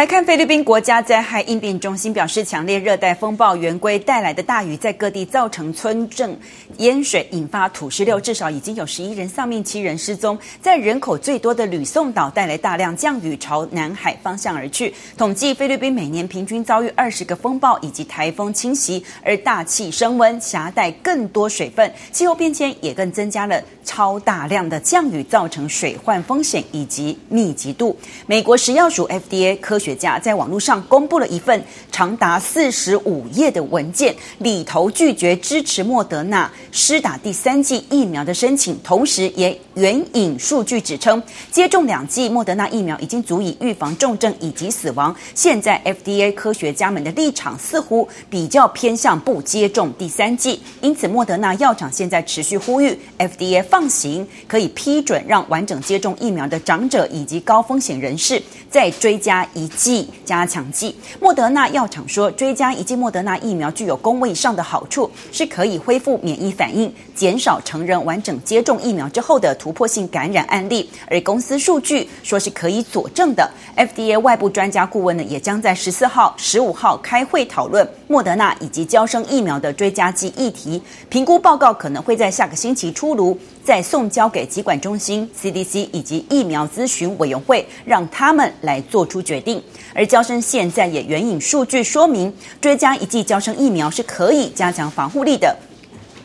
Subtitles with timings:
[0.00, 6.34] 来看菲律宾国家灾害应变中心表示，强烈热带风暴圆规带来的大雨在各地造成村镇
[6.78, 10.38] 淹水，引发土石流，至少已经有十一人丧命，七人失踪。
[10.62, 14.94] 在人口最多的吕宋岛带来大量降雨，朝南海方向而去。
[15.18, 27.94] 统计，菲律宾每年平均遭遇二十个风暴以及台风侵袭，而大气升温，夹带更多水分，气候变迁也更增加了超大量的降雨，造成水患风险以及密集度。
[28.24, 45.12] 美国食药署 FDA 科学学家在网络上公布了一份长达四十五页的文件，里头拒绝支持莫德纳施打第三剂疫苗的申请，同时也援引数据指称，接种两剂莫德纳疫苗已经足以预防重症以及死亡。
[45.34, 60.94] 现在 FDA 科学家们的立场似乎比较偏向不接种第三剂，因此莫德纳药厂现在持续呼吁 FDA 放行，可以批准让完整接种疫苗的长者以及高风险人士再追加一剂加强剂。
[61.18, 70.90] 莫德纳药厂说，追加一剂莫德纳疫苗具有公卫上的好处，是可以恢复免疫反应，减少成人完整接种疫苗之后的突破性感染案例。
[71.08, 73.50] 而公司数据说是可以佐证的。
[73.74, 80.82] FDA 外部专家顾问呢，也将在十四号、十五号开会讨论莫德纳以及娇生疫苗的追加剂议题。
[81.08, 89.62] 评估报告可能会在下个星期出炉，再送交给疾管中心 CDC 以及疫苗咨询委员会，让他们来做出决定。
[89.94, 95.56] 而娇生现在也援引数据说明，追加一剂娇生疫苗是可以加强防护力的，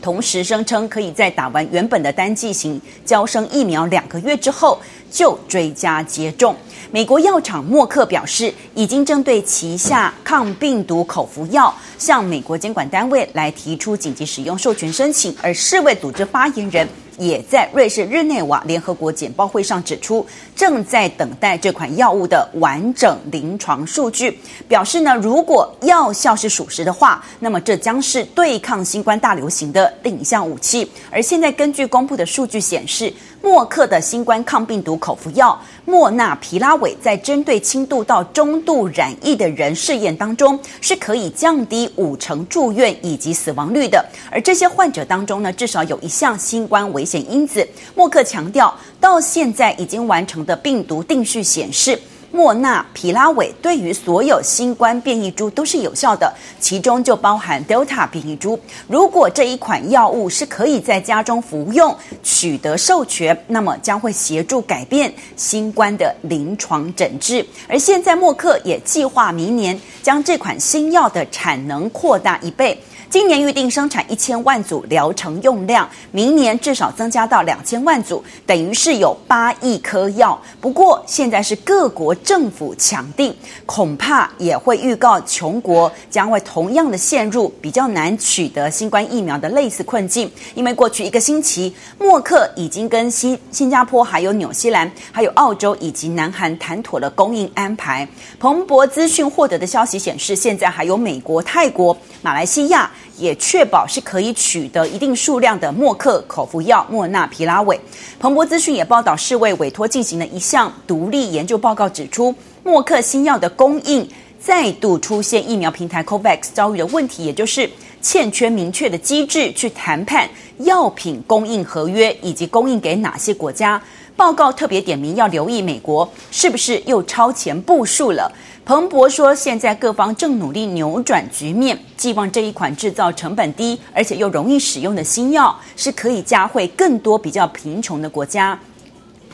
[0.00, 4.78] 同时声称可以在打完原本的单剂型娇生疫苗两个月之后
[5.10, 6.54] 就追加接种。
[6.92, 16.86] 美国药厂默克表示，已经针对旗下抗病毒口服药向美国监管单位来提出紧急使用授权申请，而世卫组织发言人。
[17.18, 30.90] 也在瑞士日内瓦联合国简报会上指出，正在等待这款药物的完整临床数据，表示呢，如果药效是属实的话，那么这将是对抗新冠大流行的另一项武器。
[31.10, 33.12] 而现在根据公布的数据显示，
[33.46, 44.04] 默克的新冠抗病毒口服药莫纳皮拉韦在针对轻度到中度染疫的人试验当中，是可以降低五成住院以及死亡率的。
[44.32, 47.64] 而这些患者当中呢，至少有一项新冠危险因子。
[47.94, 51.96] 默克强调，到现在已经完成的病毒定序显示。
[52.30, 58.58] 莫纳皮拉韦对于所有新冠变异株都是有效的，其中就包含 Delta 变异株。
[58.86, 67.46] 如果这一款药物是可以在家中服用，取得授权，那么将会协助改变新冠的临床诊治。
[67.68, 72.78] 而现在默克也计划明年将这款新药的产能扩大一倍。
[73.08, 80.38] 今年预定生产一千万组疗程用量，明年至少增加到两千万组，等于是有八亿颗药。
[80.60, 83.34] 不过现在是各国政府抢订，
[83.64, 90.30] 恐怕也会预告穷国将会同样的陷入比较难取得新冠疫苗的类似困境。
[90.54, 98.06] 因为过去一个星期，默克已经跟新新加坡、还有纽西兰、还有澳洲以及南韩谈妥了供应安排。
[98.38, 102.90] 彭博资讯获得的消息显示，现在还有美国、泰国、马来西亚。
[103.18, 107.80] 也确保是可以取得一定数量的默克口服药莫纳皮拉韦。
[108.18, 114.06] 彭博资讯也报道，世卫委托进行的一项独立研究报告指出，默克新药的供应
[114.38, 117.70] 再度出现疫苗平台 COVAX 遭遇的问题，也就是
[118.02, 120.28] 欠缺明确的机制去谈判
[120.58, 123.80] 药品供应合约以及供应给哪些国家。
[124.16, 128.32] 报告特别点名要留意美国是不是又超前部署了。
[128.64, 138.58] 彭博说，现在各方正努力扭转局面，寄望这一款制造成本低而且又容易使用的新药是可以加惠更多比较贫穷的国家。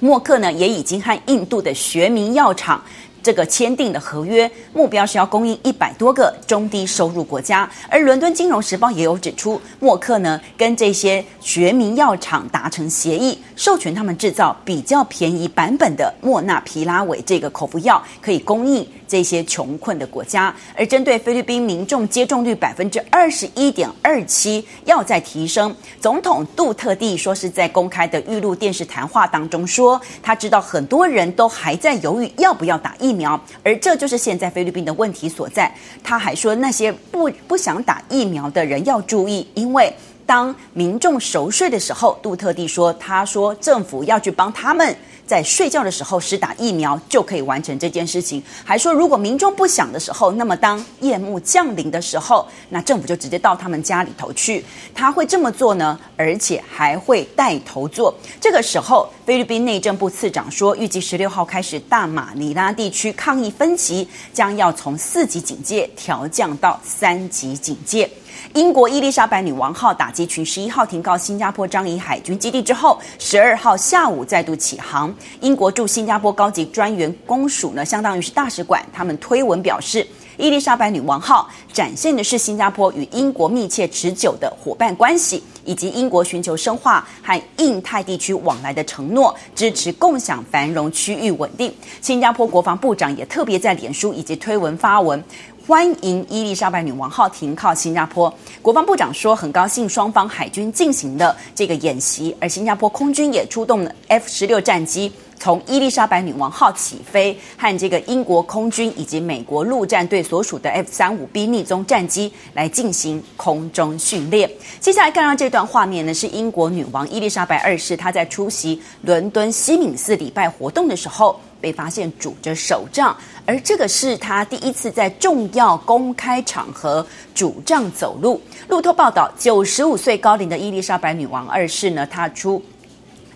[0.00, 2.82] 默克呢，也已经和印度的学名药厂。
[3.22, 20.54] 这个签订的合约目标是要供应一百多个中低收入国家，而伦敦金融时报也有指出，默克呢跟这些学名药厂达成协议，授权他们制造比较便宜版本的莫纳皮拉韦这个口服药，可以供应这些穷困的国家。
[20.74, 33.09] 而针对菲律宾民众接种率百分之二十一点二七要再提升，总统杜特地说是在公开的预录电视谈话当中说，他知道很多人都还在犹豫要不要打疫。
[33.10, 35.72] 疫苗，而这就是现在菲律宾的问题所在。
[36.04, 39.92] 他还说，那些不不想打疫苗的人要注意，因为
[40.24, 44.96] 当民众熟睡的时候，杜特地说：“他说政府要去帮他们。”
[45.30, 54.64] 在睡觉的时候施打疫苗就可以完成这件事情，还说如果民众不想的时候，那么当夜幕降临的时候，那政府就直接到他们家里头去。
[54.92, 58.12] 他会这么做呢，而且还会带头做。
[58.40, 68.10] 这个时候，菲律宾内政部次长说，预计十六号开始，大马尼拉地区抗疫分级将要从四级警戒调降到三级警戒。
[68.54, 75.14] 英国伊丽莎白女王号打击群十一号停靠新加坡樟宜海军基地之后，十二号下午再度启航。
[75.40, 80.06] 英国驻新加坡高级专员公署呢，相当于是大使馆，他们推文表示，
[80.36, 91.72] 伊丽莎白女王号展现的是新加坡与英国密切持久的伙伴关系，以及英国寻求深化和印太地区往来的承诺，支持共享繁荣区域稳定。
[92.00, 95.22] 新加坡国防部长也特别在脸书以及推文发文。
[95.70, 98.34] 欢迎伊丽莎白女王号停靠新加坡。
[98.60, 114.48] 国防部长说，很高兴双方海军进行的这个演习，而新加坡空军也出动了 F 十六战机，从伊丽莎白女王号起飞，和这个英国空军以及美国陆战队所属的 F 三五 B 逆踪战机来进行空中训练。
[114.78, 121.40] 接下来看到这段画面呢，是英国女王伊丽莎白二世，她在出席伦敦西敏寺礼拜活动的时候。
[121.60, 123.14] 被发现拄着手杖，
[123.44, 128.40] 而这个是他第一次在重要公开场合拄杖走路。
[128.68, 132.62] 路透报道，九十五岁高龄的伊丽莎白女王二世呢，她出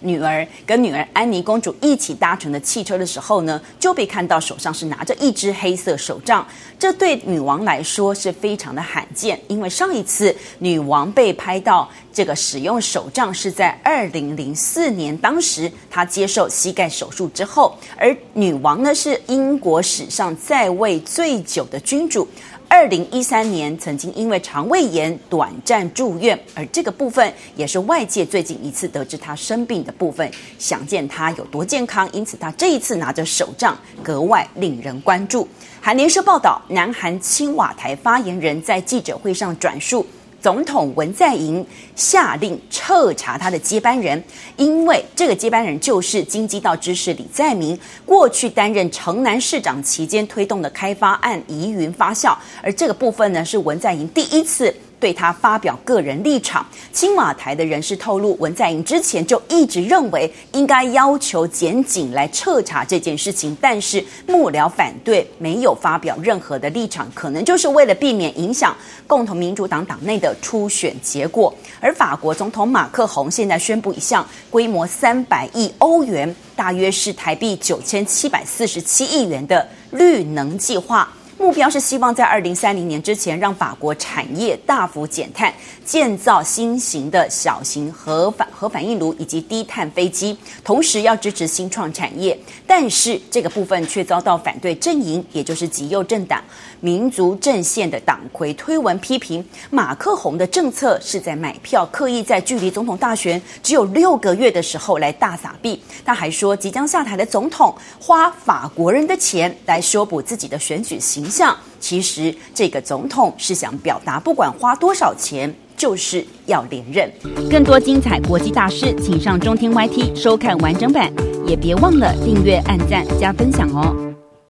[0.04, 6.46] 女儿跟女儿安妮公主一起搭乘的汽车的时候呢，就被看到手上是拿着一只黑色手杖。
[6.78, 17.74] 这对女王来说是非常的罕见，因为上一次女王被拍到这个使用手杖是在二零零四年，当时她接受膝盖手术之后。
[17.96, 22.28] 而女王呢，是英国史上在位最久的君主。
[22.76, 30.28] 二零一三年曾经因为肠胃炎短暂住院，而这个部分也是外界最近一次得知他生病的部分。
[30.58, 35.46] 想见他有多健康，因此他这一次拿着手杖格外令人关注。
[35.80, 40.04] 韩联社报道，南韩青瓦台发言人在记者会上转述。
[40.44, 44.22] 总统文在寅下令彻查他的接班人，
[44.58, 54.76] 因为这个接班人就是京畿道知事李在明，过去担任城南市长期间推动的开发案疑云发酵，而这个部分呢，是文在寅第一次。
[55.04, 68.74] 对他发表个人立场，青瓦台的人士透露，文在寅之前就一直认为应该要求检警来彻查这件事情，但是幕僚反对，没有发表任何的立场，可能就是为了避免影响
[69.06, 71.54] 共同民主党党内的初选结果。
[71.80, 81.12] 而法国总统马克宏现在宣布一项规模三百亿欧元，大约是台币九千七百四十七亿元的绿能计划。
[81.44, 85.52] 目标是希望在二零三零年之前，让法国产业大幅减碳，
[85.84, 90.34] 建造新型的小型核反核反应炉以及低碳飞机，
[90.64, 92.38] 同时要支持新创产业。
[92.66, 96.42] 但是这个部分却遭到反对阵营，也就是极右政党
[96.80, 105.78] 民族阵线的党魁推文批评，马克宏的政策是在买票，刻意在距离总统大选只有六个月的时候来大撒币。
[106.06, 111.54] 他还说，即将下台的总统花法国人的钱来修补自己的选举形象。
[111.80, 117.12] 其实这个总统是想表达，不管花多少钱，就是要连任。
[117.50, 121.12] 更多精彩国际大师，请上中天 YT 收看完整版，
[121.46, 124.03] 也别忘了订阅、按赞、加分享哦。